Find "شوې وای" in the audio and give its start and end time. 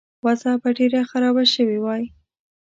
1.53-2.03